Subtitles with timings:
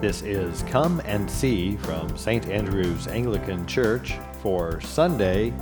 [0.00, 2.46] This is Come and See from St.
[2.48, 5.52] Andrew's Anglican Church for Sunday,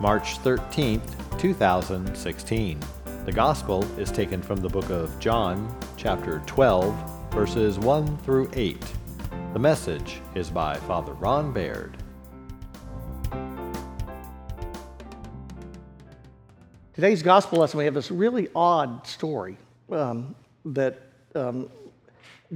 [0.00, 1.02] March 13th,
[1.36, 2.78] 2016.
[3.24, 8.80] The Gospel is taken from the book of John, chapter 12, verses 1 through 8.
[9.52, 11.96] The message is by Father Ron Baird.
[16.94, 19.56] Today's gospel lesson, we have this really odd story
[19.90, 20.36] um,
[20.66, 21.02] that
[21.34, 21.68] um,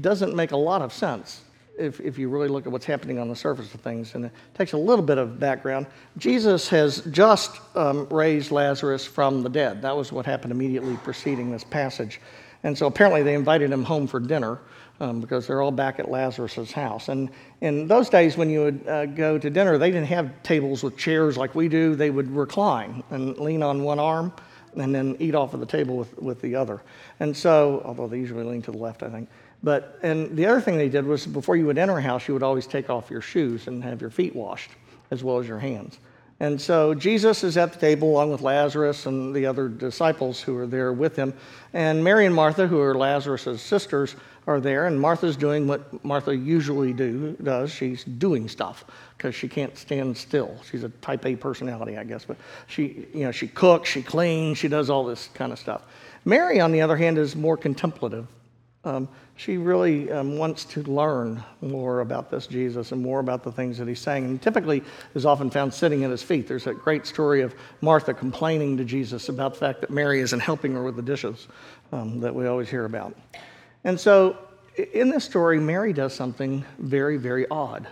[0.01, 1.43] doesn't make a lot of sense
[1.79, 4.15] if, if you really look at what's happening on the surface of things.
[4.15, 5.87] And it takes a little bit of background.
[6.19, 9.83] Jesus has just um, raised Lazarus from the dead.
[9.83, 12.21] That was what happened immediately preceding this passage.
[12.63, 14.59] And so apparently they invited him home for dinner.
[15.01, 17.09] Um, because they're all back at Lazarus's house.
[17.09, 17.29] And
[17.61, 20.97] in those days, when you would uh, go to dinner, they didn't have tables with
[20.97, 21.97] chairs like we do.
[21.97, 24.33] They would recline and lean on one arm
[24.77, 26.83] and then eat off of the table with, with the other.
[27.19, 29.29] And so, although they usually lean to the left, I think.
[29.63, 32.35] But, and the other thing they did was before you would enter a house, you
[32.35, 34.71] would always take off your shoes and have your feet washed
[35.11, 35.99] as well as your hands.
[36.41, 40.59] And so Jesus is at the table along with Lazarus and the other disciples who
[40.59, 41.33] are there with him.
[41.73, 44.17] And Mary and Martha, who are Lazarus' sisters,
[44.49, 44.89] are there.
[44.89, 47.71] And Martha's doing what Martha usually do, does.
[47.71, 48.85] She's doing stuff
[49.17, 50.59] because she can't stand still.
[50.69, 52.25] She's a type A personality, I guess.
[52.25, 55.83] But she, you know, she cooks, she cleans, she does all this kind of stuff.
[56.25, 58.27] Mary, on the other hand, is more contemplative.
[58.85, 63.53] Um, she really um, wants to learn more about this Jesus and more about the
[63.53, 64.25] things that he's saying.
[64.25, 64.83] And typically
[65.15, 66.49] is often found sitting at his feet.
[66.49, 70.41] There's a great story of Martha complaining to Jesus about the fact that Mary isn't
[70.41, 71.47] helping her with the dishes
[71.93, 73.17] um, that we always hear about.
[73.85, 74.37] And so
[74.93, 77.87] in this story, Mary does something very, very odd.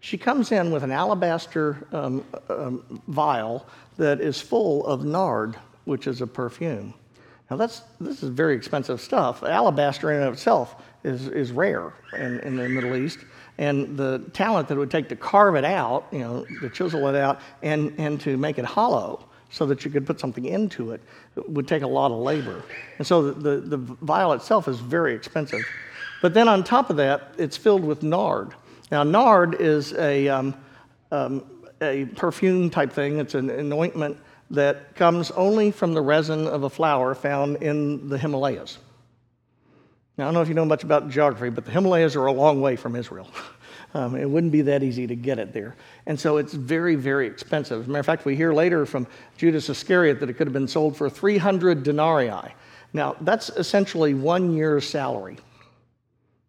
[0.00, 6.06] She comes in with an alabaster um, um, vial that is full of nard, which
[6.06, 6.94] is a perfume.
[7.50, 9.42] Now, that's, this is very expensive stuff.
[9.42, 13.18] Alabaster in and of itself is, is rare in, in the Middle East.
[13.58, 17.06] And the talent that it would take to carve it out, you know, to chisel
[17.06, 20.90] it out, and, and to make it hollow so that you could put something into
[20.90, 21.00] it,
[21.46, 22.62] would take a lot of labor.
[22.98, 25.64] And so the, the, the vial itself is very expensive.
[26.20, 28.54] But then on top of that, it's filled with nard.
[28.90, 30.54] Now, nard is a, um,
[31.12, 31.44] um,
[31.80, 34.18] a perfume type thing, it's an, an ointment
[34.50, 38.78] that comes only from the resin of a flower found in the Himalayas.
[40.16, 42.32] Now, I don't know if you know much about geography, but the Himalayas are a
[42.32, 43.28] long way from Israel.
[43.94, 45.74] Um, it wouldn't be that easy to get it there.
[46.04, 47.80] And so it's very, very expensive.
[47.80, 49.06] As a matter of fact, we hear later from
[49.38, 52.52] Judas Iscariot that it could have been sold for 300 denarii.
[52.92, 55.38] Now, that's essentially one year's salary,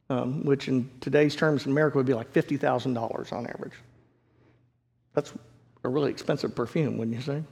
[0.09, 3.75] um, which in today's terms in America would be like $50,000 on average.
[5.13, 5.31] That's
[5.85, 7.43] a really expensive perfume, wouldn't you say?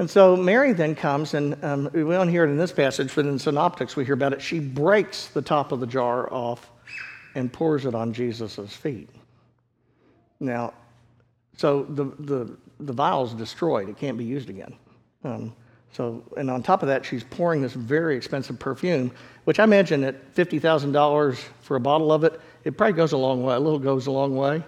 [0.00, 3.26] And so Mary then comes, and um, we don't hear it in this passage, but
[3.26, 4.40] in Synoptics we hear about it.
[4.40, 6.70] She breaks the top of the jar off
[7.34, 9.10] and pours it on Jesus' feet.
[10.40, 10.72] Now,
[11.58, 14.74] so the, the, the vial is destroyed, it can't be used again.
[15.22, 15.54] Um,
[15.92, 19.12] so, and on top of that, she's pouring this very expensive perfume,
[19.44, 23.42] which I imagine at $50,000 for a bottle of it, it probably goes a long
[23.42, 23.54] way.
[23.54, 24.64] A little goes a long way.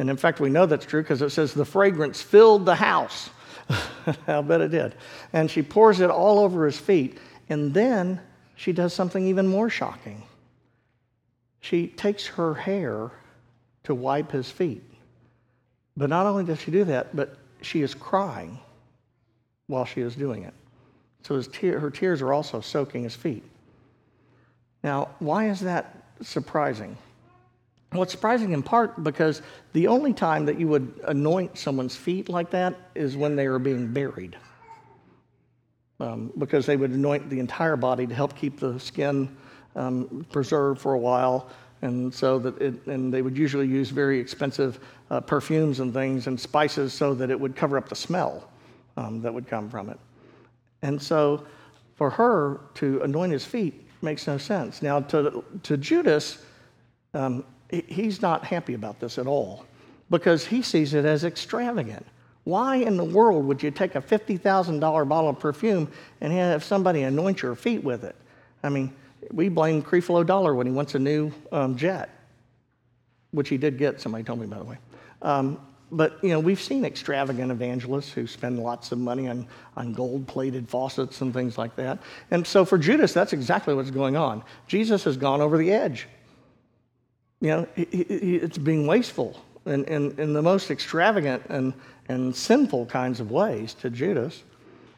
[0.00, 3.30] And in fact, we know that's true because it says the fragrance filled the house.
[4.26, 4.94] I'll bet it did.
[5.32, 7.18] And she pours it all over his feet.
[7.48, 8.20] And then
[8.56, 10.22] she does something even more shocking.
[11.60, 13.10] She takes her hair
[13.84, 14.82] to wipe his feet.
[15.96, 18.58] But not only does she do that, but she is crying
[19.66, 20.54] while she is doing it.
[21.22, 23.44] So tear, her tears are also soaking his feet.
[24.82, 26.96] Now, why is that surprising?
[27.92, 29.42] Well, it's surprising in part because
[29.74, 33.58] the only time that you would anoint someone's feet like that is when they are
[33.58, 34.36] being buried.
[36.00, 39.36] Um, because they would anoint the entire body to help keep the skin
[39.76, 41.50] um, preserved for a while.
[41.82, 46.26] And so that it, and they would usually use very expensive uh, perfumes and things
[46.28, 48.48] and spices so that it would cover up the smell
[48.96, 49.98] um, that would come from it.
[50.80, 51.46] And so
[51.96, 54.82] for her to anoint his feet makes no sense.
[54.82, 56.44] Now, to, to Judas,
[57.14, 59.64] um, he's not happy about this at all
[60.10, 62.06] because he sees it as extravagant.
[62.44, 65.90] Why in the world would you take a $50,000 bottle of perfume
[66.20, 68.16] and have somebody anoint your feet with it?
[68.62, 68.92] I mean,
[69.30, 72.10] we blame Creflo Dollar when he wants a new um, jet,
[73.30, 74.78] which he did get, somebody told me, by the way.
[75.22, 75.60] Um,
[75.92, 79.46] but, you know, we've seen extravagant evangelists who spend lots of money on,
[79.76, 82.02] on gold-plated faucets and things like that.
[82.30, 84.42] And so for Judas, that's exactly what's going on.
[84.66, 86.08] Jesus has gone over the edge
[87.42, 89.36] you know, it's being wasteful
[89.66, 91.74] in, in, in the most extravagant and,
[92.08, 94.44] and sinful kinds of ways to Judas.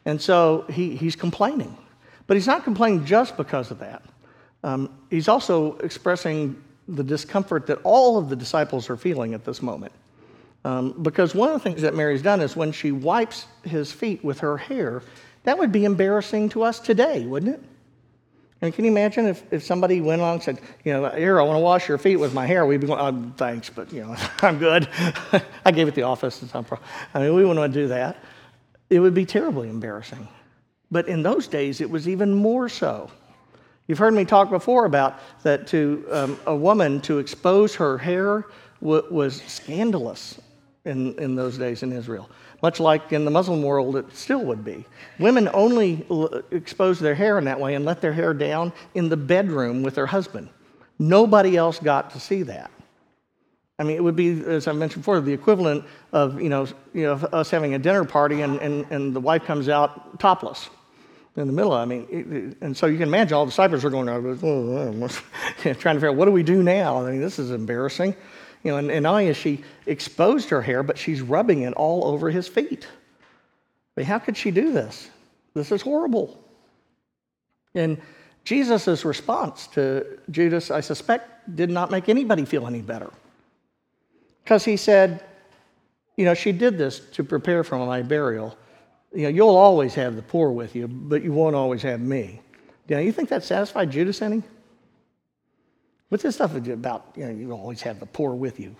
[0.04, 1.74] And so he, he's complaining.
[2.26, 4.02] But he's not complaining just because of that.
[4.62, 9.62] Um, he's also expressing the discomfort that all of the disciples are feeling at this
[9.62, 9.92] moment.
[10.66, 14.22] Um, because one of the things that Mary's done is when she wipes his feet
[14.22, 15.02] with her hair,
[15.44, 17.62] that would be embarrassing to us today, wouldn't it?
[18.64, 21.42] And can you imagine if, if somebody went on and said, you know, here, I
[21.42, 24.00] want to wash your feet with my hair, we'd be going, oh, thanks, but, you
[24.00, 24.88] know, I'm good.
[25.66, 26.42] I gave it the office.
[26.42, 26.78] It's not pro-.
[27.12, 28.16] I mean, we wouldn't want to do that.
[28.88, 30.26] It would be terribly embarrassing.
[30.90, 33.10] But in those days, it was even more so.
[33.86, 38.46] You've heard me talk before about that to um, a woman to expose her hair
[38.80, 40.40] w- was scandalous
[40.84, 42.28] in, in those days in Israel,
[42.62, 44.84] much like in the Muslim world it still would be.
[45.18, 48.72] Women only uh, l- exposed their hair in that way and let their hair down
[48.94, 50.48] in the bedroom with their husband.
[50.98, 52.70] Nobody else got to see that.
[53.78, 57.02] I mean, it would be, as I mentioned before, the equivalent of, you know, you
[57.02, 60.68] know us having a dinner party and, and, and the wife comes out topless
[61.36, 61.72] in the middle.
[61.72, 64.36] I mean, it, it, and so you can imagine all the disciples are going, oh,
[65.58, 67.04] trying to figure out what do we do now?
[67.04, 68.14] I mean, this is embarrassing.
[68.62, 71.74] You know, and, and not only has she exposed her hair, but she's rubbing it
[71.74, 72.86] all over his feet.
[73.96, 75.10] I mean, how could she do this?
[75.54, 76.42] This is horrible.
[77.74, 78.00] And
[78.44, 83.10] Jesus' response to Judas, I suspect, did not make anybody feel any better.
[84.42, 85.24] Because he said,
[86.16, 88.56] You know, she did this to prepare for my burial.
[89.14, 92.40] You know, you'll always have the poor with you, but you won't always have me.
[92.88, 94.42] You you think that satisfied Judas any?
[96.08, 98.74] What's this stuff about, you know, you always have the poor with you?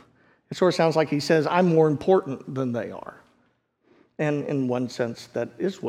[0.51, 3.21] It sort of sounds like he says, I'm more important than they are.
[4.19, 5.83] And in one sense, that is what